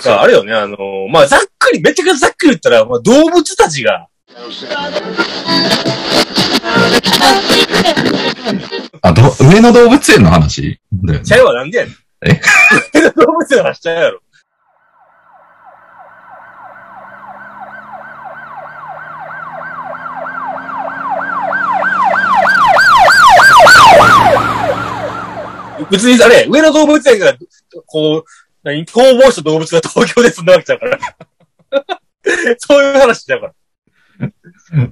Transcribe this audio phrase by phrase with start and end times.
[0.00, 0.76] さあ、あれよね、あの
[1.10, 4.08] まあ、ざっくり、めっちゃざっくり言ったら、まあ、動物たちが、
[9.02, 10.80] あ、ど、上野動物園の話？
[10.92, 11.24] だよね。
[11.24, 11.94] ちゃうわ、なんでやねん。
[12.26, 12.40] え？
[13.16, 14.20] 動物の話ちゃうやろ。
[25.90, 27.34] 別にあれ、上野動物園が、
[27.86, 28.24] こう、
[28.68, 30.98] 何、逃亡した動物が東京で住んだわけちゃうから。
[32.58, 33.54] そういう話ちゃうから。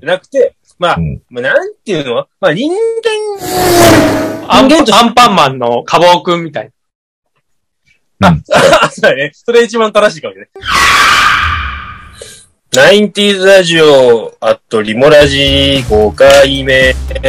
[0.00, 2.26] なくて、まあ、うんまあ、なんていうの？
[2.40, 2.78] まあ、人間、
[4.48, 6.70] アンアンパンマンのカボーくんみたい
[8.20, 8.26] うん。
[8.26, 8.38] あ、
[8.90, 9.30] そうだね。
[9.34, 10.50] それ一番正しいかもしれない。
[12.72, 16.88] ナインティーズラジオ、あとリモラジ5回目。
[16.88, 17.26] やったー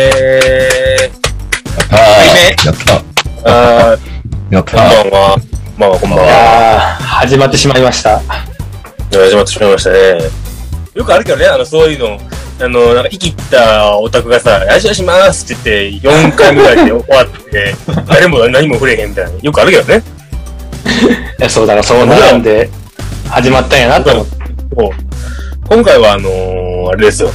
[1.90, 3.92] はいやった。
[3.92, 5.47] あーやっこんばたんは。
[5.78, 6.80] まあ、こんばんは。
[7.00, 8.20] 始まってしまいました。
[9.12, 10.20] 始まってしまいましたね。
[10.96, 12.18] よくあるけどね、あの、そういうの。
[12.60, 17.76] あの、なんか、生きったオタクがさ、よしよしますって言って、4回ぐらいで終わって、
[18.10, 19.32] 誰も何も触れへんみたいな。
[19.40, 20.04] よくあるけどね。
[21.40, 22.70] いや、そうだからそうなんで、
[23.30, 24.38] 始まったんやなと思って。
[25.70, 27.32] 今回はあのー、あれですよ。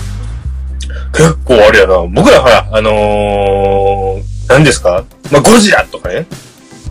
[1.14, 1.98] 結構あれやな。
[2.08, 5.04] 僕らほら、あのー、何ですか？
[5.30, 6.26] まあ、ゴジラとかね。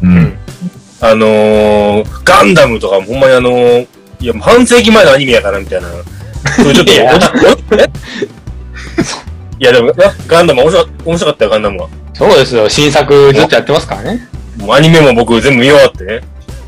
[0.04, 0.38] うん。
[1.02, 3.88] あのー、ガンダムとかもほんまにあのー、
[4.20, 5.90] いや、半世紀前のアニメやからみたいな。
[5.90, 6.92] ちょっと、
[9.60, 11.90] いやでも、なガンダム面白か面白かったよ、ガンダムは。
[12.14, 12.70] そうですよ。
[12.70, 14.28] 新作ずっとやってますからね。
[14.58, 16.22] もうアニメも僕全部見終わってね。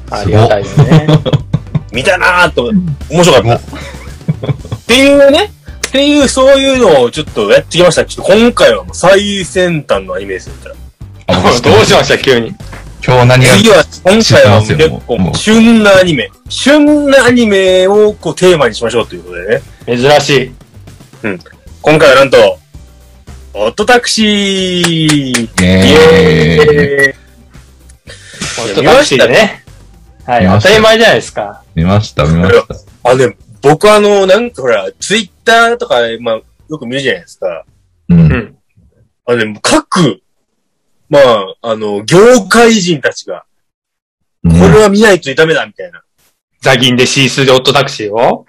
[0.10, 1.08] ありがたいですね。
[1.94, 2.72] 見たなーっと、
[3.10, 3.56] 面白かった。
[3.56, 3.60] っ
[4.88, 5.52] ていうね、
[5.88, 8.06] っていう、そういうのをちょっとやってきました。
[8.06, 10.54] ちょっと今回はもう最先端のアニメですよ。
[11.28, 12.54] あどうしました、急に。
[13.06, 16.32] 今日何が次は、今回は結構旬なアニメ。
[16.48, 19.62] 旬なアニメをこうテーマにしましょうということでね。
[19.86, 20.52] 珍しい。
[21.82, 22.58] 今回はなんと、
[23.54, 27.14] オットタクシーイイエエーイーイ
[28.56, 29.66] ホットタクシーでね。
[30.26, 31.64] はい、見ました当たり前じゃないですか。
[31.76, 32.68] 見ました、見まし
[33.04, 33.10] た。
[33.10, 37.66] あ、でも、僕あの、なんかほら、ツイッターとか、まあ、よく見るじゃないですか。
[38.08, 38.16] う。
[38.16, 38.56] うんん。
[39.26, 40.23] あのね、各、
[41.10, 43.46] まあ、あの、業界人たちが、
[44.44, 46.04] これは見ないとダメだ、みたいな。
[46.62, 48.46] ザギンで C 数でオットタクシーを？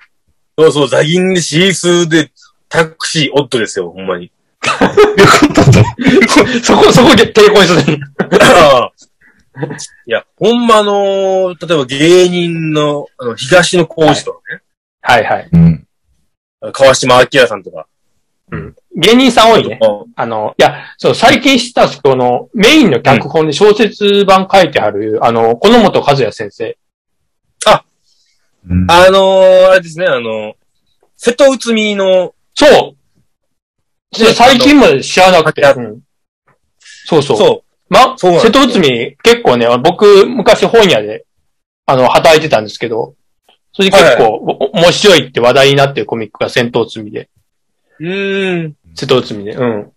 [0.58, 2.30] そうそう、ザギンでシースーで
[2.68, 4.30] タクシー、オットですよ、ほんまに。
[6.62, 7.98] そこ、そこで抵抗する。
[10.06, 14.62] いや、ほんまあの、例えば芸人の、あの、東野幸治とかね、
[15.00, 15.48] はいはい。
[15.52, 15.86] うん。
[16.72, 17.86] 川島明さんとか。
[18.50, 18.76] うん。
[18.96, 19.78] 芸人さん多いね。
[20.14, 26.76] あの、いや、そう、最近知ったんですけど、あの、メインの脚本で小説版書いてある、あの、この本和也先生。
[28.68, 28.90] うん。
[28.90, 30.54] あのー、あれですね、あの、
[31.16, 32.96] 瀬戸内海の、そ
[34.16, 34.18] う。
[34.18, 35.66] で最近まで知らなくて。
[35.66, 36.00] あうん。
[37.06, 37.36] そうそう。
[37.36, 41.26] そま、そう瀬戸内海、結構ね、僕、昔本屋で、
[41.86, 43.14] あの、働いてたんですけど、
[43.72, 47.28] それで結構、お面白いって話題になってるコミックが戦闘罪で、
[48.00, 48.08] う。
[48.08, 48.76] ん。
[48.94, 49.92] 瀬戸内海で、うん。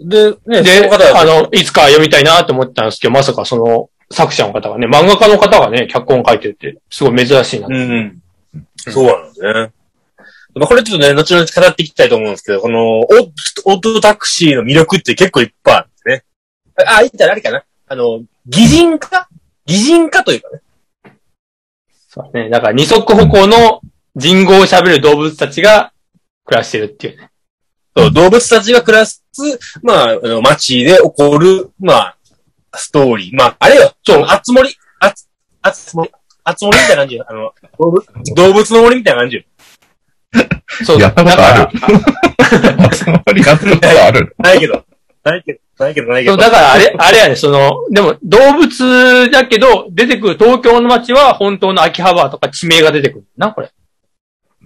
[0.00, 7.68] で、ね、で、あの、いつか読みたいなと思ったんですけど、まさかその作者の方がね、漫画家の方がね、脚本書いてるって、すごい珍しいな。
[7.68, 8.22] うん。
[8.78, 9.72] そうなんですね。
[10.54, 13.32] まあ、これちょっとね、後々語っていきたいと思うんですけど、この、オッ
[13.64, 16.24] オートタクシーの魅力って結構いっぱいあるんですね。
[16.86, 19.28] あ、言ったらあれかなあの、擬人化？
[19.66, 20.60] 擬人化というかね。
[22.08, 22.50] そうね。
[22.50, 23.80] だから二足歩行の
[24.16, 25.91] 人語を喋る動物たちが
[26.44, 27.30] 暮らしてるっていうね。
[27.96, 29.22] そう、動物たちが暮らす、
[29.82, 32.16] まあ、あの街で起こる、まあ、
[32.74, 33.36] ストーリー。
[33.36, 33.92] まあ、あれよ。
[34.04, 35.28] そうあつ森、あつ、
[35.60, 36.10] あつ森、
[36.44, 37.26] あつ森みたいな感じよ。
[37.28, 39.42] あの、動物、動物の森みたいな感じよ。
[40.84, 41.00] そう。
[41.00, 44.34] やったことあるだから集まりやったことある。
[44.38, 44.84] ないけど。
[45.24, 46.42] ないけど、ないけど、ないけそう、ど。
[46.42, 53.70] だからあれ、あれやね、その、でも動物だけど、出てくる東京の街は本当の秋葉原とか地名が出てくるな、これ。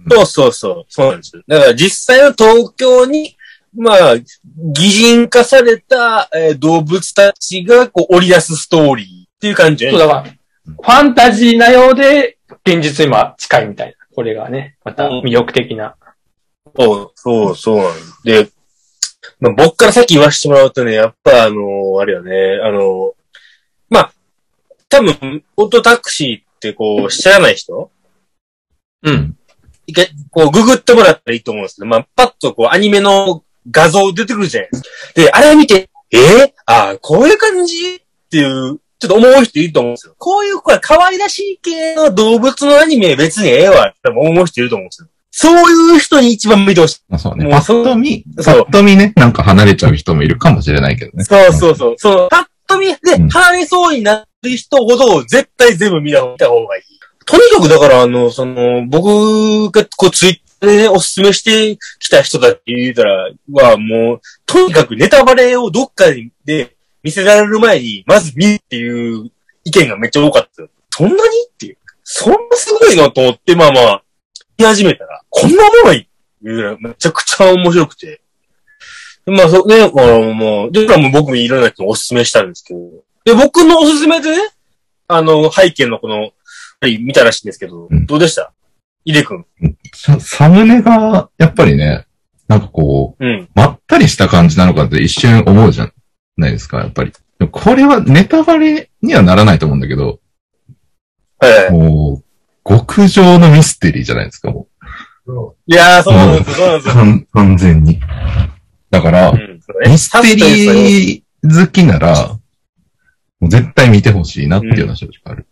[0.09, 0.85] そうそうそう。
[0.89, 1.43] そうなんですよ。
[1.47, 3.35] だから実際の東京に、
[3.75, 9.91] まあ、擬人化された、えー動物たちがこう織り出すストーリーっていう感じね。
[9.91, 13.93] そう、だから、ファンタジーなようで、現実に今近いみたいな。
[14.15, 15.95] これがね、また魅力的な。
[16.75, 18.49] そう、そう、そうなんです。
[18.49, 18.51] で、
[19.39, 23.13] まあ、僕からさっき言わせてもらうとね、やっぱあのあれよね、あの
[23.89, 24.11] まあ、
[24.89, 27.91] 多分、オートタクシーってこう、知らない人？
[29.03, 29.36] うん。
[29.87, 34.89] 一回、こう、ググってもらったらいいと思うんですけど、まあ、パッとこう、アニメの画像出てくるじゃないですか。
[35.15, 37.95] で、あれ見て、えー、あーこういう感じ？
[37.95, 37.99] っ
[38.29, 40.15] ていうちょっと思う人いると思うんですよ。
[40.17, 45.07] こういう子は可愛らしい系の動物のアニメ別にええわって思う人いると思うんですよ。
[45.31, 47.01] そういう人に一番見てほしい。
[47.09, 47.49] まあそうね。
[47.49, 51.25] パッと見、パッと見ね、なんか離れちゃう人もいるかもしれないけどね。
[51.25, 51.95] そうそうそう。
[51.97, 56.35] そう、パッと見でうん離れそうになる人ほど絶対全部見た方
[56.65, 56.96] がいい。
[57.27, 66.05] とにかくだから、あの、その、僕がこうツイッターでね、おすすめしてきた人だって言うたら、はもう、とにかくネタバレをどっか
[66.45, 69.29] で見せられる前に、まず見るっていう
[69.65, 70.69] 意見がめっちゃ多かったよ。
[70.89, 71.77] そんなにっていう。
[72.03, 74.03] そんなすごいのと思って、まあまあ、
[74.57, 76.07] 見始めたら、こんなものいい
[76.49, 78.21] うぐらいめちゃくちゃ面白くて。
[79.25, 82.79] でまあ、そうね、あの、もう、で、もう僕もいろんな人におすすめしたんですけど、
[83.25, 84.37] で、僕のおすすめでね、
[85.09, 86.31] あの、背景のこの、
[86.79, 88.53] はい見たらしいんですけど、うんどうでした？
[89.03, 89.45] イデ君。
[89.95, 92.05] ササムネが、やっぱりね、
[92.47, 93.49] なんかこう、うん。
[93.55, 95.89] まったりした感じなのかって一瞬思うじゃ
[96.35, 97.11] ないですか、やっぱり。
[97.39, 100.19] でもこれはネタバレにはならないと思うんだけど、
[101.39, 101.71] はい。
[101.71, 104.67] もう、極上のミステリーじゃないですか、も
[105.65, 106.77] いやー、そうなんですよ、そうなんう。
[106.77, 106.93] ですよ。
[106.93, 107.99] 完完全に。
[108.91, 112.37] だから、うんそうねミステリー好きなら、
[113.39, 115.47] もう絶対見てほしいなっていうのは正直ある。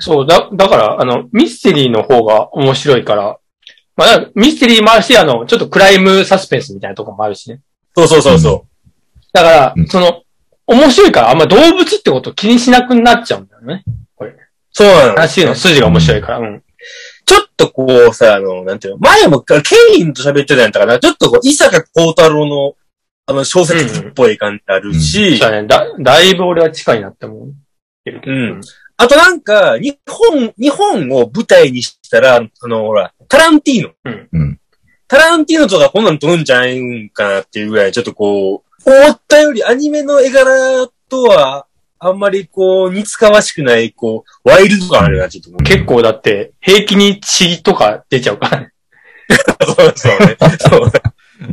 [0.00, 3.38] そう、だ、だから、あの、ミステリーの方が面白いから、
[3.96, 7.60] まあ、ミステリーもあるし、あの、ちょっとクライムサスペンスみたいなとこもあるしね。
[7.94, 8.66] そうそうそうそ
[9.32, 10.22] だからうん、その、
[10.66, 13.82] 面白いからあんま動物ってこと気にしなくなっちゃうんだよね。
[13.86, 14.24] う。
[14.72, 15.14] そうなの。
[15.14, 16.38] 話の筋が面白いから。
[16.38, 16.62] うん。
[17.24, 19.56] ちょっとこうさ、あの、なんていうの、前もケ
[19.96, 22.74] インと喋ってたやんたかな、ちょっとこう、伊坂幸太郎の、
[23.26, 25.68] あの、小説っぽい感じあるし、そうだね。
[25.68, 27.48] だ、だいぶ俺は近いなって思っ
[28.04, 28.32] てるけど。
[28.32, 28.60] うん
[28.96, 33.90] あとなんか、日本、日本を舞台にしたら、あの、ほら、タランティーノ。
[34.04, 34.58] うんうん
[35.08, 41.66] タランティーノとかこんなん撮るんじゃないんかなっていうぐらい、ちょっとこう、思ったよりアニメの絵柄とは、
[41.98, 45.62] あんまりこう、似つかわしくない、こう、ワイルド感あるな、ちょっと思う。
[45.64, 48.72] 結構だって、平気に血とか出ちゃうからね。
[49.76, 50.36] そうそうね。
[50.40, 50.90] そう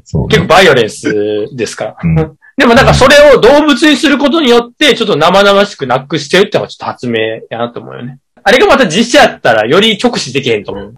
[0.05, 1.97] そう結構バイオレンスですから。
[2.01, 7.17] うんでもなんかそれを動物にすることによって、ちょっと生々しくなくしてるってのがちょっと発明
[7.49, 8.19] やなと思うよね。
[8.43, 10.95] あれがまた実写やったらより直視できへんと思う。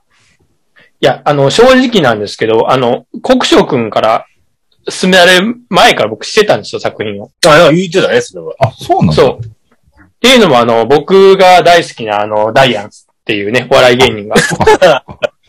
[1.02, 4.26] いや、あの、正直なんですけど、あの、国章くんから
[4.90, 7.30] 進められる前から僕してたんですよ、作品を。
[7.46, 8.56] あ、言ってたね、それは。
[8.58, 9.14] あ、そうなんだ。
[9.14, 9.46] そう。
[9.46, 9.50] っ
[10.20, 14.36] ていうのもあの、僕が大好きなあの、ダイアンスっていうね、お笑い芸人が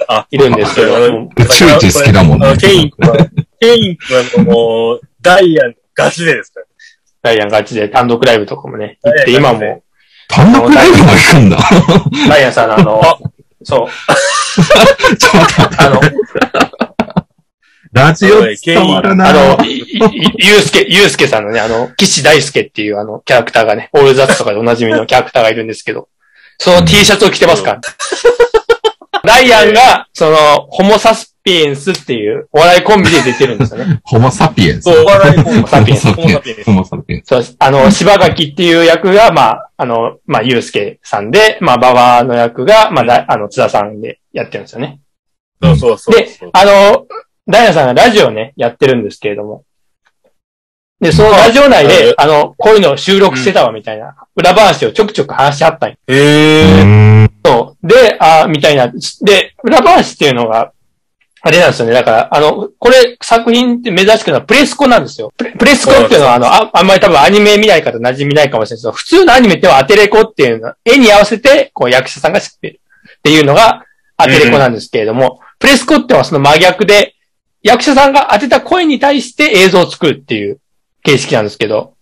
[0.09, 3.17] あ、 いるんですけど、宇宙一好きだもんねケイン君は、
[3.59, 6.67] ケイン君はもう、ダイアンガチでですから。
[7.23, 9.85] ダイアンガチで単独ライブとかもね、行って、今も、
[10.29, 11.59] 単独ライブも行くんだ。
[12.29, 13.01] ダイアンさんのあの、
[13.63, 15.77] そう、ちょっと待って。
[15.79, 16.01] あの、
[17.93, 26.09] ラジオ伝わあの、ゆうすけ、ゆうすけさんのね、あの、岸大輔っていうあの、キャラクターがね、オールザッツとかでおなじみのキャラクターがいるんですけど、
[26.59, 27.81] その T シャツを着てますから。
[29.25, 30.37] ダイアンが、その、
[30.71, 34.01] ホモサスピエンスっていうお笑いコンビで出てるんですよね。
[34.05, 34.85] ホモサピエンス。
[34.85, 36.65] そう、お笑いコンビサピエンス ホモサピエンス。
[36.65, 37.27] ホモサピエンス。
[37.27, 45.01] そう、あの、柴垣っていう役が、まあ、あの、まあ、ゆうすけさんで、まあ、馬場の役が、まあ、だあの、津田さんでやってるんですよね。
[45.63, 46.17] そうそうそう。
[46.17, 47.07] で、あの、
[47.49, 49.65] ダイアンさんがラジオね、やってるんですけれども。
[51.01, 56.15] で、そのラジオ内で、あの、こういうのを収録してたわ、みたいな、裏話をちょくちょく話し合ったんよへ
[56.79, 56.83] え。
[56.83, 57.13] うん
[57.45, 57.87] そう。
[57.87, 58.89] で、あみたいな。
[59.23, 60.73] で、裏話っていうのが、
[61.45, 61.93] あれなんですよね。
[61.93, 65.33] だから、あの、これ、作品って珍しくのはプレスコなんですよ。
[65.37, 72.81] プレプレスコっていうのは、あの、ああんまり多分アニメ見ない方馴染みないかもしれないですけど、普通のアニメってはアテレコっていうのは、絵に合わせて、こう、役者さんが知ってる
[73.19, 73.85] っていうのが、
[74.17, 77.17] アテレコなんですけれども、プレスコってのはその真逆で、
[77.63, 80.61] 役者さんが当てた声に対して映像を作るっていう
[81.03, 81.95] 形式なんですけど、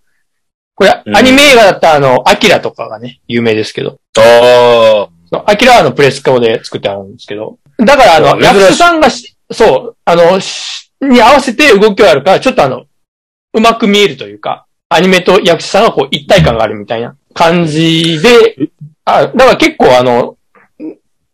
[0.75, 7.59] これ、うんアニメ映画だったら、あの、アキラとかがね、有名ですけど、あそうアキラはあのプレスコで作ってあるんですけど。
[7.85, 12.85] だからあの、役者さんがし、そう、あの、しに合わせて動きがあるから、ちょっとあの、
[13.53, 18.71] うまく見えるというか、アニメと役者さんがこう一体感があるみたいな感じで、
[19.05, 20.37] あ、だから結構あの、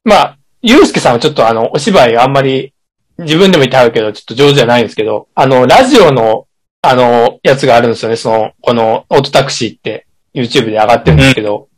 [0.04, 2.72] まあ、ゆうすけさんはちょっとあの、お芝居あんまり
[3.18, 6.46] 自分でも言ってあるけど、ちょっと上手じゃないんですけど、あの、ラジオの、
[6.82, 11.68] あの、やつがあるんですよね、その、この、オートタクシーって YouTube で上がってるんですけど、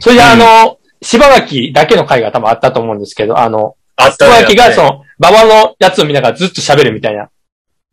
[0.00, 4.04] それであの、柴垣だけの回が多分あったと思うんですけど、あの、あ。
[4.04, 7.30] あった柴ね垣がその、馬場のやつを見ながらずっと喋るみたいな、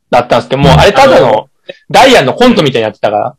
[0.10, 1.50] だったんですけど、もうあれただの、
[1.90, 3.38] ダイアンのコントみたいになってたから、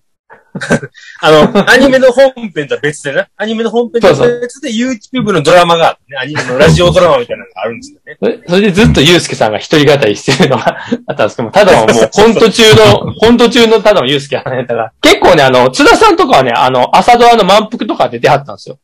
[1.20, 3.28] あの、アニメの本編とは別でな。
[3.36, 8.16] アニメの本編とは別で YouTube のドラマがあってね、アニメのラジオドラマみたいなのがあるんですよね。
[8.46, 18.78] それでずっとユースケさんが一人語りしてるのがあったんですけども、ただのもうコント中の、 コント中のただのユースケさんだから、結構ね、あの、津田さんとかはね、あの、朝ドラの満腹とか出てはったんですよ。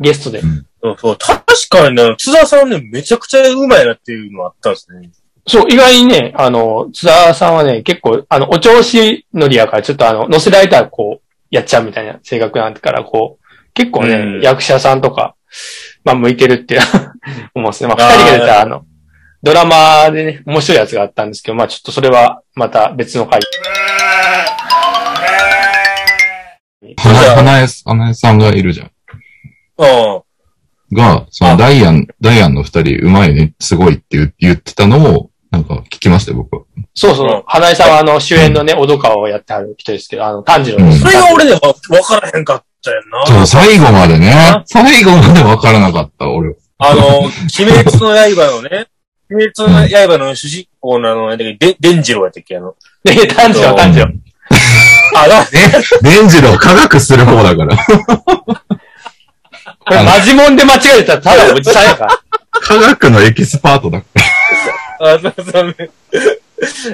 [0.00, 0.40] ゲストで。
[0.80, 5.10] そうそう、確かにね、津田さんね、めちゃくちゃうまいなっていうのはあったんですね。
[5.46, 15.34] そう、意外にね、あの、津田さんはね、結構、あの、お調子乗りやから、ちょっとあの、乗せられたらこう、やっちゃうみたいな性格なんだから、こう、結構ね、うん役者さんとか、
[16.04, 16.80] まあ、向いてるっていう
[17.54, 17.88] 思うんですね。
[17.88, 18.84] まあ、二人が出たあの、
[19.42, 23.40] ドラマでね、面白いやつがあったんですけど、まあ、ちょっとそれは、また別の回。
[26.96, 28.90] 花江、花江さんがいるじゃん。
[29.78, 30.96] うん。
[30.96, 36.62] が、そのあダイアン、ダイアンの二人、うまいね、すごいって言言ってたのを、なんか聞きましたよ、僕は。
[36.94, 37.42] そうそうう。
[37.46, 40.86] 花井さんはあの、主演のね、小戸川をやってはる人ですけど、あの、炭治郎の。
[40.86, 43.26] うんそれが俺では分からへんかったよな。
[43.26, 46.54] そう、最後までねあ、最後までわからなかった、俺。
[46.78, 48.86] あの、鬼滅の刃のね、
[49.30, 52.74] 鬼滅の刃の主人公なんだっけ、で、伝次郎やったっけあの。
[53.04, 54.06] ね、炭治郎、炭治郎。
[55.16, 55.46] あ、だ、
[56.02, 57.76] 伝次郎科学する方だから。
[59.78, 62.18] これ、マジモンで間違えたら、ただ おじさんやから。
[62.50, 64.06] 科学のエキスパートだか
[65.00, 65.90] あ、そうそうね。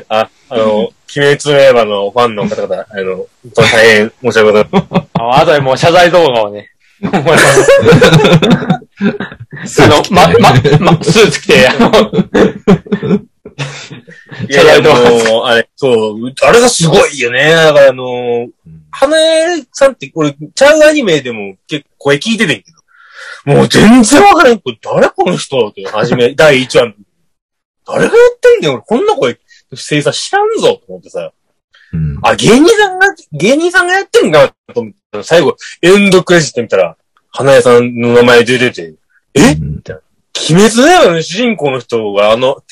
[0.09, 5.09] あ、あの、鬼滅の刃のファンの方々、 あの、大変申し訳ございません。
[5.15, 6.71] あのあとでもう謝罪動画をね。
[7.03, 7.23] あら。
[9.89, 11.91] の、ま、ま、ま、スーツ着て、あの、
[14.49, 17.53] いやいや、もう、あれ、そう、あれがすごいよね。
[17.53, 18.49] だからあの、
[18.97, 22.65] 花江さんって、俺、ちゃうアニメでも結構声聞いててんけ
[23.47, 24.61] ど、もう全然わからん。
[24.61, 26.93] これ誰この人って、はじめ、 第1話の。
[27.87, 29.39] 誰がやってんねん俺、こんな声、
[29.75, 31.33] 声優さん知らんぞと思ってさ。
[31.93, 36.97] うんあ、芸人さんが、芸人さんがやってんかと思ったら、最後、エンドクレジット見たら、
[37.31, 38.95] 花江さんの名前出てて、
[39.35, 39.53] え？
[39.53, 39.75] うん
[40.51, 42.63] 鬼滅の刃の主人公の人があの、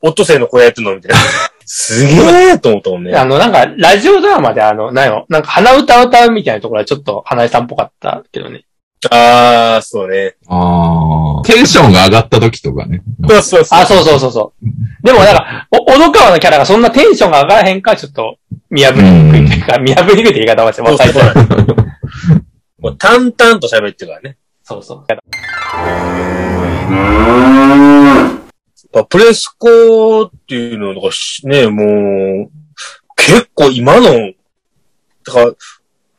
[0.00, 1.18] オットセイの声やってんのみたいな。
[1.66, 3.14] すげえと思ったもんね。
[3.14, 8.64] あの、なんか、ラジオドラマであの、なんよ、なんか鼻歌を歌うみたいなところはちょっと花江さんっぽかったけどね。
[9.10, 10.36] あー、そうね。
[10.46, 11.42] ああ。
[11.44, 13.02] テンションが上がった時とかね。
[13.28, 13.78] そうそうそう。
[13.80, 15.06] あ、そうそうそうそう。
[15.06, 18.38] でもなんか、お、小野川のキャラがそんなテンションが上がらへんから、ちょっと、
[18.70, 22.46] 見破りにくいというか、見破りにくいって言い方はして、そう若い人そう
[22.78, 24.36] もう淡々と喋ってるからね。
[24.62, 25.06] そうそう。
[28.92, 32.50] やっぱプレスコっていうのがしね、もう、
[33.16, 34.32] 結構今の、
[35.24, 35.52] だから、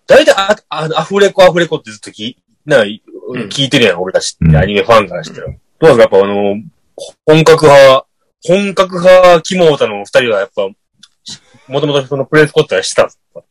[0.07, 5.47] だいたいあ、あ、アフレコアフレコってずっとき、な、聞いてるやん、俺たちって、うんアニメファンからしたら。
[5.47, 6.55] どうですか、やっぱあの、
[7.25, 8.05] 本格派、
[8.45, 10.67] 本格派、キモータの二人はやっぱ、
[11.67, 13.03] もともとそのプレスコってはした？
[13.03, 13.43] んですか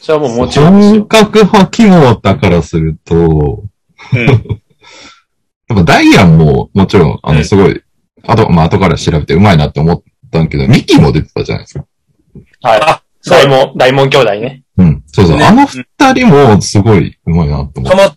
[0.00, 1.06] それはもうもちろん本よ。
[1.06, 4.26] 格派キモだからすると、うん。
[5.66, 7.82] やっぱダイアンももちろん、あの、うんすごい、
[8.26, 11.86] あと、まあ、後から調べてうまいなって思ったんけど、ミキも出てたじゃないですか。
[12.62, 12.80] はい。
[12.82, 14.62] あ、そう大門、大門兄弟ね。
[14.76, 15.02] うん。
[15.06, 15.36] そうそう。
[15.38, 17.96] ねあの二人もすごいうまいなって思った。
[17.96, 18.16] たまっ、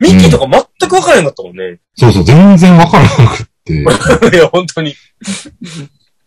[0.00, 1.80] ミッキーとか全く分からへんかったもんね。
[1.96, 3.72] そうそう、全然わからなくって。
[4.36, 4.94] いや、本当に。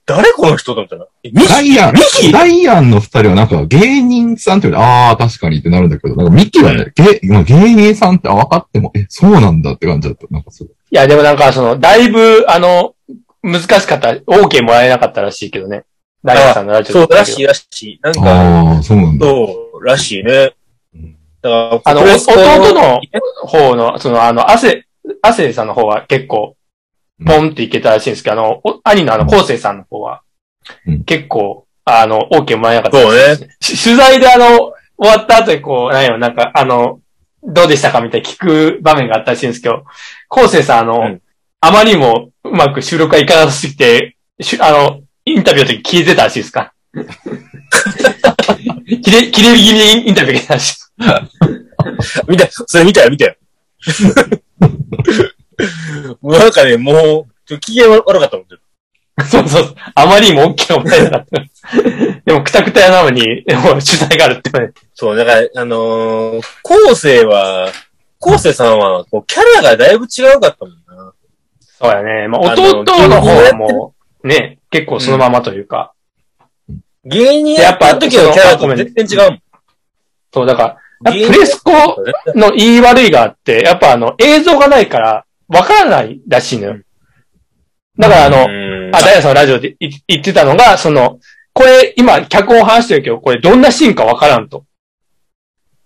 [0.06, 1.06] 誰この人だみたいな。
[1.24, 10.26] えミッダイアンミキ、ダイアンの二人はなんか芸人さんって言われて、ああ、確かにってなるんだけど、なんかミキはね、芸まあ芸人さんって分かっても、え、そうなんだって感じだった。
[10.30, 10.68] なんかそう。
[10.68, 12.96] いや、でもなんか、その、だいぶ、あの、
[13.44, 15.86] 難しかった、OK もらえなかったらしいけどね。
[16.24, 18.00] ダイアンさんのラジオそう、らしいらしい。
[18.02, 19.26] なんか、ああ、そうなんだ。
[19.26, 20.54] そう、らしいね。
[21.42, 23.02] だから、あの、弟の
[23.48, 24.86] 方の、その、あの、汗、
[25.24, 26.56] 汗さんの方は結構、
[27.26, 30.22] ポンっていけたらしいんですけど、あの、お兄のあの、昴生さんの方は
[30.86, 33.56] うん、結構、あの、OK もらえなかったらしいですそうね。
[33.62, 37.00] し取材であの、終わった後にこう、なんやろ、なんか、あの、
[37.44, 39.86] どうでしたかみたいな聞く場面があったらしいんですけど、
[40.30, 41.22] 昴生さん、あの、うん
[41.64, 46.74] あまりにもうまく収録がいかなさすぎて、しゅあの、インタビューの時消えてたらしいですか？
[48.86, 50.76] 切れ、切れ気味にインタビュー受けてたらしい。
[52.28, 53.36] 見た、それ見たよ、見たよ。
[56.22, 58.46] もうなんかね、もう、機嫌悪かったもん。
[59.28, 59.76] そうそう。
[59.96, 61.42] あまりにも OK をもらえなかった。
[62.26, 64.82] でも、くたくたやなのに、でも取材があるって言われて。
[64.94, 67.72] そう、だから、あのー、昴生は、
[68.20, 71.14] 昴生さんは、こう、キャラがだいぶ違うかったもんな。
[71.82, 72.28] そうやね。
[72.28, 75.94] まあ、弟の方はもう、ね、結構そのままというか。
[77.04, 79.42] 芸人やった時のキャラと全然違うもん。
[80.32, 81.72] そう、だから、プレスコ
[82.36, 86.82] の言い悪いがあって、やっぱあの、映像がないから、わからないらしいのよ。
[87.98, 91.20] だからあの、うんあ、ダイヤさんのラジオで言言ってたのが、その、
[91.54, 94.66] これ、今、脚本話してるけど、これどんなシーンかわからんと。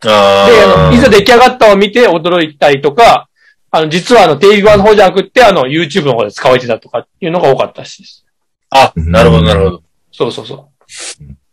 [0.01, 3.29] で、いざ出来上がったのを見て驚いたりとか、
[3.75, 8.25] あの、実はあの、テレビ版の方じゃなくって、あの、YouTube の方で使われてたとかっていうのが多かったらしいです。
[8.69, 9.83] あ、なるほど、なるほど。
[10.13, 10.69] そうそうそ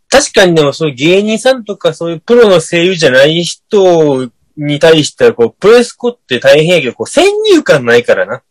[0.09, 8.41] 確かにでもそういう芸人さんとかそういうプロの声優じゃない人に対しては、こう、プロレスコって大変やけど、こう、先入観ないからな。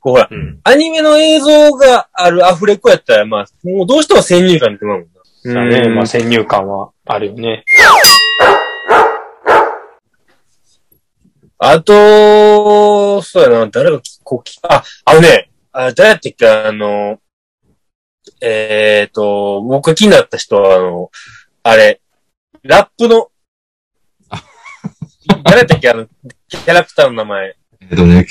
[0.00, 0.34] こう、ほら、う。
[0.34, 0.60] うん。
[0.62, 5.20] アニメの映像があるアフレコやったら、まあ、もうどうしても先入観ってまうもんな。
[5.24, 5.88] そうだね。
[5.88, 7.64] まあ、先入観はあるよね。
[11.58, 17.18] あと、そうやな、誰がこうき、あ、あのね、あ誰やったっけ、あの、
[18.40, 21.10] えっ、ー、と、僕が気になった人は、あの、
[21.62, 22.00] あれ、
[22.62, 23.28] ラップの、
[25.44, 26.06] 誰やったっけ、あの、
[26.48, 27.56] キャラクターの名前。
[27.80, 28.26] えっとね、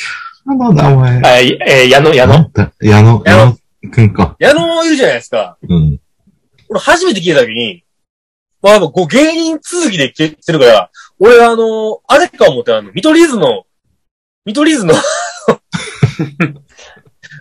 [0.45, 1.21] あの名前。
[1.23, 2.51] あ、えー、矢野、矢野。
[2.81, 3.57] 矢野、矢野
[3.89, 4.35] くんか。
[4.39, 5.57] 矢野いるじゃないですか。
[5.61, 5.99] うん。
[6.69, 7.83] 俺初めて聞いたときに、
[8.61, 10.91] まあ、こう芸人続きで聞いてるから、
[11.25, 13.63] 俺あの、あれか思って、あの、見取り図の、
[14.43, 14.99] 見取り図の、 あ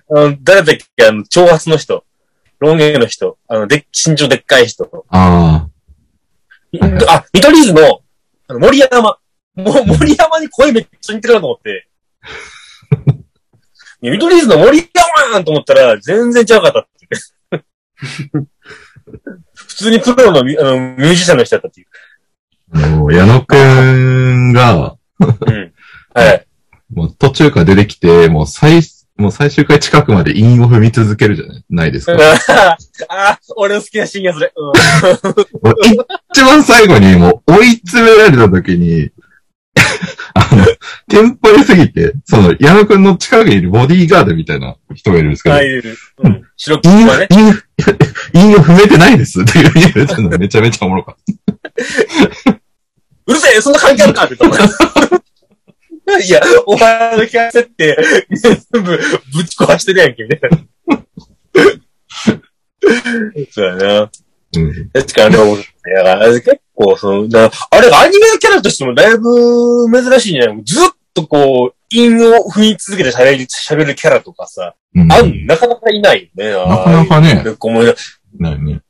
[0.09, 2.05] の、誰だっけ、あの、長髪の人。
[2.61, 3.39] ロン毛の人。
[3.49, 5.05] あの、で、身長でっかい人。
[5.09, 5.69] あは
[6.73, 8.03] いはいあ、見取り図の、
[8.47, 9.03] あの、森山。
[9.03, 9.19] も
[9.57, 11.89] う、森山に声めっちゃ似てるなと思って。
[14.01, 14.89] いや見取り図の森
[15.29, 17.09] 山と思ったら、全然違かったってい
[18.39, 18.47] う。
[19.57, 21.89] 普通にプロのミあのミュージシャンの人だったっていう。
[22.75, 22.79] あ。
[22.79, 25.73] あの、矢野くんが、うん。
[26.15, 26.47] はい。
[26.95, 28.83] もう途中から出てきて、もう最、
[29.17, 32.13] もう最終回近くまで韻を踏み続けるじゃないないですか。
[33.09, 34.53] あ、俺の好きなシーンやそれ。
[34.55, 34.73] うん。
[36.35, 39.11] 一番最後にもう追い詰められた時に、
[40.35, 40.65] あの、
[41.09, 45.81] テンポ良すぎて、その、矢野くんの近くにいるボディーガードみたいな人がいるんですけど、はい、う
[46.29, 46.43] ん。
[46.57, 47.29] 白木韻を、はね。
[47.31, 51.17] 韻を、踏めてないですっていう言われたのめちゃめちゃおもろか
[52.51, 52.57] っ
[53.27, 54.69] うるせえそんな関係あるかって言ったもん
[56.21, 57.97] いや、お前のキャラ設定、
[58.31, 58.99] 全部ぶ
[59.45, 60.59] ち壊してるやんけ、みたいな。
[63.51, 64.09] そうやな。
[64.09, 64.61] た。
[64.61, 64.91] うん。
[64.93, 65.65] 確かに、ね、
[65.95, 70.65] だから結構、その、なあれ、アニメのキャラとしてもだいぶ珍しいんじゃない？
[70.65, 76.51] ずっとこう、韻を踏み続けて喋る、喋るキャラとかさ、うんあん、なかなかいないよね。
[76.53, 77.45] なかなかね。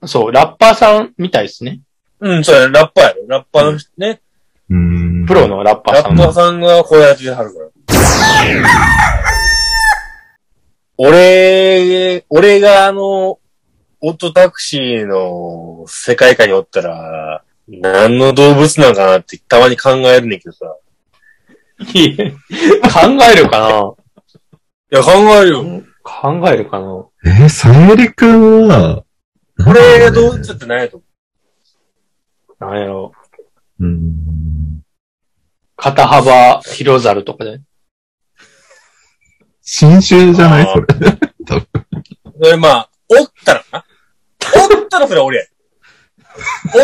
[0.06, 1.80] そう、ラッパーさんみたいですね。
[2.22, 3.26] うん、そうやね、ラッパーやろ。
[3.26, 4.20] ラッパーの人ね。
[4.70, 5.26] うーん。
[5.26, 7.68] プロのラッパーさんラッパーさんがこうやってはるから。
[10.98, 13.40] 俺、俺があの、
[14.00, 20.76] オットタクシーの世界観におったら、何の動物なのかなってたまに考えるねんけどさ。
[21.92, 22.30] いや
[22.82, 23.94] 考えるか
[24.92, 25.64] いや、考えるよ。
[25.64, 29.02] な考えるかなえー、さゆりくんは、
[29.66, 31.01] 俺が動物って何やと思
[32.66, 33.12] なんやろ。
[33.80, 34.84] うーん。
[35.76, 37.60] 肩幅広猿とかで。
[39.62, 40.66] 新種じゃない？
[40.66, 40.86] それ。
[40.86, 40.86] う
[42.44, 43.84] それまあ、おったらな。
[44.80, 45.44] おったらそれは俺や。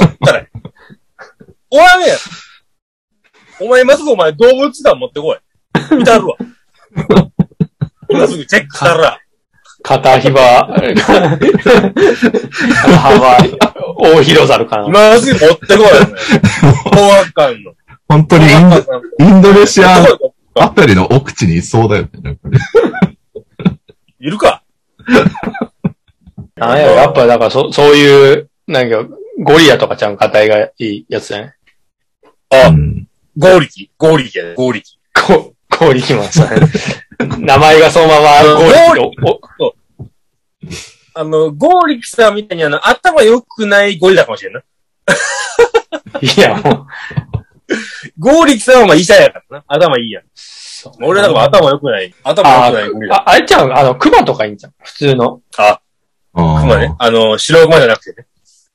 [0.03, 0.47] おったらや。
[1.71, 2.19] おらんやん。
[3.61, 5.39] お前今すぐお前動物団持ってこい。
[5.97, 6.37] 見たるわ。
[8.09, 9.21] 今すぐチェックしたら。
[9.83, 10.95] 肩幅、肩
[12.97, 13.39] 幅、
[13.99, 14.87] 大広猿かな。
[14.87, 15.87] 今すぐ持ってこい。
[16.97, 17.73] お 前怖かんの。
[18.09, 18.77] 本当にインド、
[19.21, 20.05] インドネシア
[20.55, 22.09] あたりの奥地にいそうだよね。
[22.23, 22.59] なんかね
[24.21, 24.63] いるか
[26.57, 29.05] なんやろ、やっぱだからそ、そういう、なんか、
[29.41, 31.55] ゴリラとかちゃん硬いがいいやつだね。
[32.51, 33.91] あう、んゴーリキ。
[33.97, 34.99] ゴーリキやで、ゴーリキ。
[35.29, 36.49] ゴ、ゴリキマンさん。
[37.45, 39.75] 名前がそのままゴリキお
[41.15, 44.63] あの、ゴーリキさんみたいにあの、頭良くないゴリラかもしれんな。
[46.15, 46.87] おいや、もう。
[48.19, 49.65] ゴーリキさんはまあ医者やからな。
[49.67, 50.25] 頭いいやん。
[51.03, 52.15] 俺なんか頭良くない。
[52.23, 53.17] 頭あ良くないゴリラ。
[53.17, 54.75] あ、あれちゃん、あの、クマとかいいんじゃん。
[54.79, 55.43] 普通の。
[55.57, 55.81] あ、
[56.33, 56.95] 熊ね。
[56.99, 58.27] あの、白熊じゃなくてね。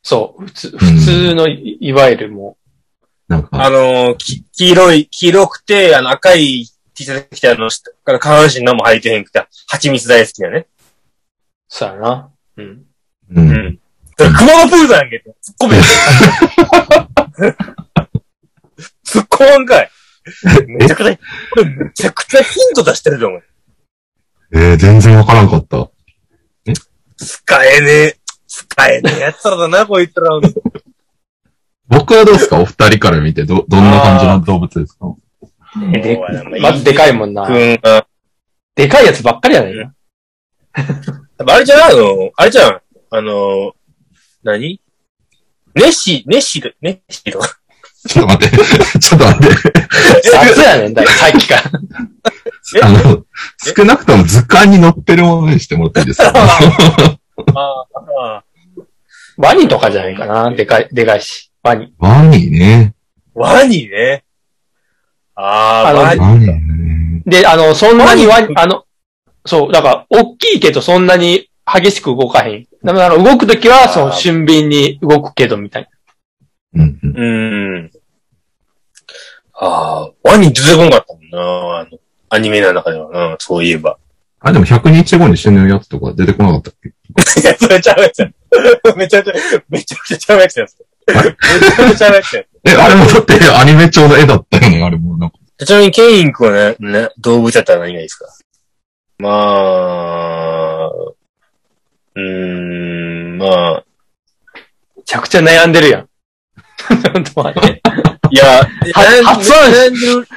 [0.02, 0.46] そう。
[0.46, 2.58] 普通、普通のい、いわゆるも
[3.30, 10.58] なんか、あの、き黄色い、黄色くて、あの、赤い T シャツ着て、あの、下下半身何も履いてへんくて、蜂蜜大好きなね。
[10.60, 10.66] う、
[11.68, 12.30] そうやな。
[12.58, 12.66] うん。
[12.66, 12.86] う。
[13.36, 13.80] うんん。
[14.18, 15.30] それ熊のプールやんけって。
[15.30, 15.84] 突っ込めよ。
[19.06, 19.90] 突っ込まんかい。
[20.68, 21.18] めちゃくちゃ、
[21.66, 23.42] めちゃくちゃヒント出してるじゃん、お前。
[24.56, 25.90] えー、全然わからんかった。
[27.18, 28.18] 使えねえ。
[28.48, 30.30] 使えねえやつらだな、こいつら。
[31.88, 32.60] 僕はどうですか？
[32.60, 35.08] お二人から見て、ど、どんな感じの動物ですか？
[35.08, 35.23] え
[35.92, 36.20] で
[36.62, 37.48] まずでかいもんな
[38.76, 39.94] でかいやつばっかりやないか。
[41.46, 42.32] あれじゃないの？
[42.36, 42.82] あれじゃん。
[43.12, 43.74] あの、
[44.44, 44.82] 何？
[45.76, 47.60] ネッシー、ネッシーと、ネッシーとか？
[48.08, 48.58] ちょっと待って。
[49.00, 49.56] ちょっと待って。
[50.24, 51.62] 雑やねんだよ、さっきから。
[52.76, 52.82] え？
[52.84, 53.26] あの、
[53.76, 56.32] 少なくとも図鑑に載ってるものにしてもらっていいですか？
[56.36, 56.40] あ
[57.56, 57.86] あ、
[58.22, 58.44] あ
[59.38, 60.50] ワニとかじゃないかな。
[60.52, 61.52] でかい、でかいし。
[61.62, 61.94] ワニ。
[61.98, 62.96] ワニね。
[63.34, 64.24] ワニね。
[65.36, 66.20] ああ、あのワニ。
[66.20, 67.22] ワニね。
[67.26, 68.86] で、あの、そんなにワあの、
[69.46, 72.68] そう、だから、大きいけどそんなに激しく動かへん。
[72.84, 75.90] だから、動くときは、その、俊敏に動くけど、みたい
[76.76, 77.16] うんうん。
[77.18, 77.92] うん。
[79.56, 81.80] ああ、ワニ出てこんかったもんな。
[81.80, 81.98] あの、
[82.30, 83.98] アニメの中ではな、そういえば。
[84.40, 86.90] あ、でも100日後に死ぬやつとか出てこなかったっけ？
[87.42, 88.30] いや、それちゃうやつや。
[88.98, 89.34] めちゃめちゃ、
[89.70, 90.76] めちゃくちゃちゃうやつやつ。
[91.08, 92.44] めちゃめちゃ。
[92.66, 95.18] え、あれもだってアニメ調の絵だったよね、あれも。
[95.18, 98.26] なんかちなみに、ケイン君はね、ね、動物だったら何がいいですか？
[99.20, 103.84] まあ、うーん、まあ、な。
[104.98, 106.08] めちゃくちゃ悩んでるやん。
[106.08, 107.82] ちょっと待って。
[108.32, 108.64] いや、
[109.24, 110.28] 発案悩んでる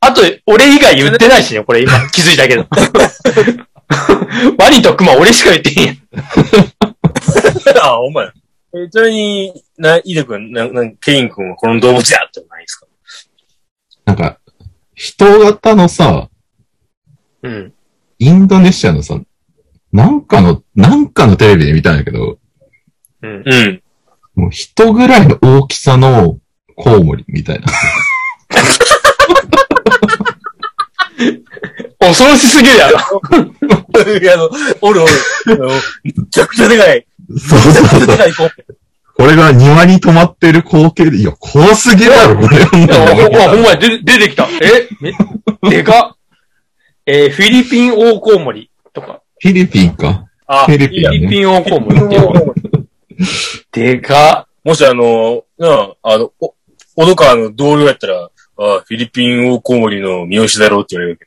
[0.00, 2.66] あと、俺以外言ってないしね、これ今気づいたけど。
[4.58, 5.96] ワニとクマ俺しか言ってへんやん。
[7.82, 8.28] あ、お前。
[8.72, 12.86] えちなみに、な、イデ君、な、な、ケイン君はこの動物やってないですか？
[14.04, 14.38] なんか、
[14.94, 16.28] 人型のさ、
[17.42, 17.72] うん。
[18.18, 19.20] インドネシアのさ、
[19.92, 22.38] なんかの、なんかのテレビで見たんだけど、
[23.22, 23.42] うん。
[23.44, 23.82] うん。
[24.34, 26.38] もう人ぐらいの大きさの
[26.76, 27.66] コウモリみたいな。
[32.00, 32.98] 恐ろしすぎるやろ。
[34.18, 35.12] いや、あの、おるおる。
[36.02, 37.06] めちゃくちゃでかい。
[37.38, 38.06] そうめちゃくちゃそうそう。
[38.06, 38.50] でかい子。
[39.14, 42.56] これが庭に止まってる光景で、いや、怖すぎるやろ、これ。
[42.56, 44.48] いやほんま、ほんま出て出てきた。
[44.62, 45.12] えめ、
[45.70, 46.16] でかっ。
[47.06, 49.20] えーフィリピンオオコウモリとか。
[49.40, 50.26] フィリピンか？
[50.46, 52.54] あフィリピンフィリピンオオコウモリっていうの
[53.72, 55.68] でかもしあの、な
[56.02, 56.54] あ、あの、お、
[56.94, 61.26] 小戸川の同僚やったら、あフィリピンオオコウモリの三好だろうって言われるわ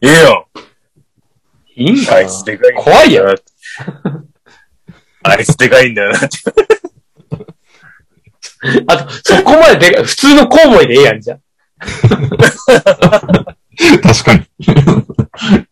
[0.00, 0.32] ええやん。
[0.32, 0.44] っ。
[1.76, 2.84] いいんかあないつでかいんだよな。
[2.84, 3.34] 怖いやろ。
[5.22, 6.28] あいつでかいんだよなって。
[8.86, 11.40] あと、そこまででかい、普通のコウモリでええやんじゃん。
[14.02, 14.46] 確かに。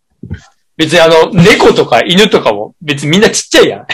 [0.77, 3.87] 別にあの、猫とか犬とかも別にみんなちっちゃいやん。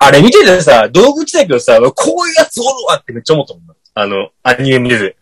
[0.00, 3.74] あれ見ててさ、動物だけどさ、こういうやつおるわってめっちゃ思ったもんな。
[3.94, 5.16] あの、アニメ見てて。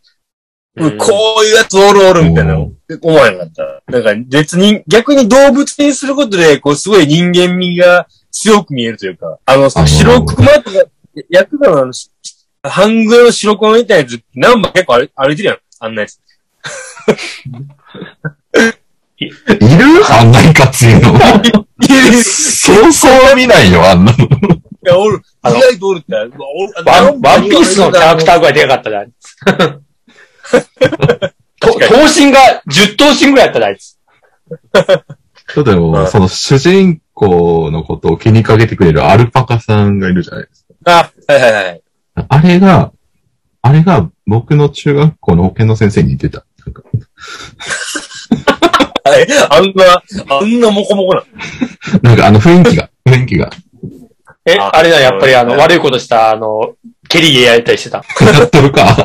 [0.77, 1.07] うんこ
[1.41, 3.83] ういうやつおるおるみたいなお思わへんかった。
[3.93, 10.85] なんか別に、逆に動物にすることで、こうすごい人間味が強く見えるというか、あの、ー白熊とか、
[11.29, 12.11] ヤクザのあの、し
[12.63, 15.59] 半グレの白熊みたいなやつ、ナンバー結構歩歩いてるやん。
[15.81, 16.21] あんなやつ。
[19.19, 19.35] いる？
[20.09, 21.19] あんなに活いうの。
[22.23, 24.19] そうそう見ないよ、あんなの。
[24.19, 24.21] い
[24.85, 25.21] や、おる。
[25.47, 26.15] 意外とおるって。
[26.15, 26.31] ワン
[27.45, 29.37] ピースのキャラクターぐらいでかかったで、あいつ。
[31.61, 33.99] と確かに頭身が10頭身ぐらいやったで、あいつ。
[35.53, 41.83] ちょっとでうも、んその主人公のことを気にかけてくれるアルパカさんがいるじゃないですあ、はいはいはい。
[42.15, 42.27] か。
[42.29, 42.93] あれが、
[43.63, 46.45] あれが僕の中学校の保健の先生に似てた。
[46.65, 46.83] なんか
[49.17, 50.03] えあんな、
[50.39, 51.23] あんなモコモコな。
[52.03, 53.51] なんかあの雰囲気が、雰囲気が。
[54.47, 56.75] え、ああれだ、やっぱりあの、うん悪いことした、あの、
[57.11, 58.05] 蹴り芸やったりしてた。
[58.25, 59.05] やっとるか。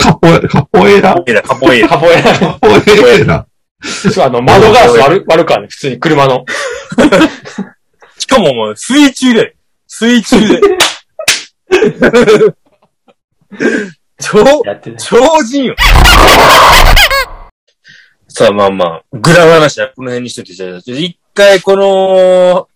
[0.00, 1.12] カポエ、カポエラ？
[1.12, 1.20] カ
[1.56, 1.88] ポエイラ。
[1.88, 2.28] カポエラ。
[2.28, 3.46] カポエラ。
[3.82, 6.44] そうあの、窓ガラス割る、割るからね、普通に車の。
[8.16, 9.56] しかももう、水中で、
[9.88, 10.60] 水中で。
[14.20, 14.44] 超。
[14.96, 15.74] 超人よ。
[18.28, 22.68] さあ、まあまあ、グラ話はこの辺にしといてじゃあ、一回この、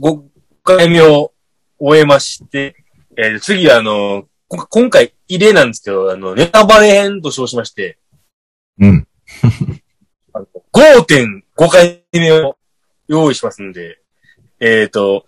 [0.00, 0.22] 5
[0.62, 1.32] 回目を
[1.80, 2.76] 終えまして、
[3.16, 7.98] えー次はあの、こ今回異例なんですけど、あの、ネタバレ編と称しまして、
[8.78, 9.08] うん。
[10.32, 12.56] あの5.5回目を
[13.08, 13.98] 用意しますんで、
[14.60, 15.24] えっ、と、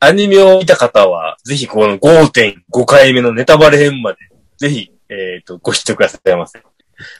[0.00, 4.18] アニメを見た方は、ぜひこの5.5回目のネタバレ編まで、
[4.56, 6.62] ぜひ、えっ、と、ご視聴くださいませ。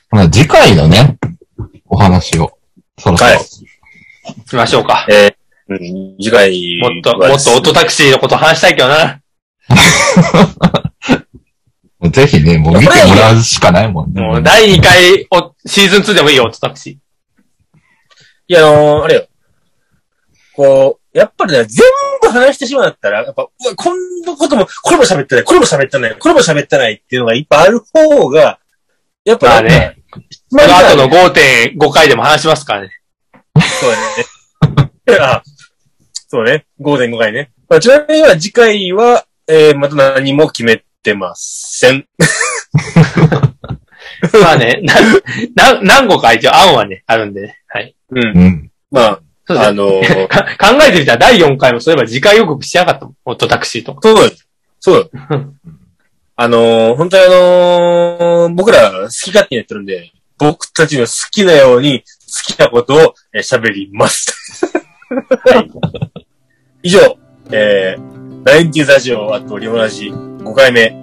[0.09, 1.17] まあ次回のね、
[1.85, 2.57] お話を、
[2.97, 3.31] そろそろ。
[3.31, 3.39] はい
[4.25, 5.05] 行きましょうか。
[5.09, 5.35] えー
[5.67, 9.19] うん次回もっと、もっとオートタクシーのこと話したいけどな。
[12.11, 14.21] ぜひね、もう見てもらうしかないもんね。
[14.21, 16.93] もう、第2回、おシーズン2でもいいよ、オートタクシー。
[16.93, 16.99] い
[18.53, 19.27] や、あのーあれよ。
[20.55, 21.83] こう、やっぱりね、全
[22.21, 28.59] 部話してしまったら、やっぱ、うわ、こんなことも、これも喋ってない、これも喋ってない、これも喋ってないっていうのがいっぱいある方が、
[29.25, 29.97] やっぱまあね、
[30.51, 31.33] まその後の5
[31.77, 32.91] 5.5回でも話しますからね。
[33.81, 33.91] そう
[35.07, 35.19] だね。
[35.19, 35.43] あ
[36.27, 36.65] そうね。
[36.79, 37.51] 5.5回ね。
[37.67, 42.07] まあ、ちなみには次回は、えー、また何も決めてません。
[44.41, 44.81] まあね、
[45.55, 47.59] な、な、何個か一応案はね、あるんでね。
[47.67, 47.95] はい。
[48.11, 48.23] うん。
[48.23, 48.71] うん。
[48.91, 49.19] まあ。
[49.47, 53.15] あのー か考えてみたら第4回もそういえば次回予告しなかったもん。
[53.25, 53.99] オットタクシーとか。
[54.01, 54.47] そうです。
[54.79, 55.23] そうです。
[56.37, 64.65] あのー本当にあのー僕ら好き勝手にやってるんで、僕たちの好きなように好きなことをえー喋ります。
[65.45, 65.71] はい、
[66.81, 66.99] 以上、
[67.51, 70.95] えー、ラインティーズラジオ、あとリモラジ5回目、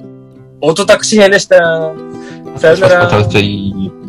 [0.60, 1.56] オートタクシー編でした。
[2.56, 4.01] さよなら。